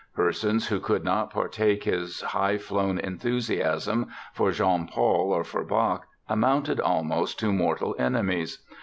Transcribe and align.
Persons 0.15 0.67
who 0.69 0.79
could 0.79 1.03
not 1.03 1.29
partake 1.29 1.83
his 1.83 2.21
high 2.21 2.57
flown 2.57 2.97
enthusiasm 2.97 4.07
for 4.33 4.49
Jean 4.51 4.87
Paul 4.87 5.31
or 5.31 5.43
for 5.43 5.63
Bach 5.63 6.07
amounted 6.27 6.79
almost 6.79 7.37
to 7.41 7.53
mortal 7.53 7.95
enemies! 7.99 8.63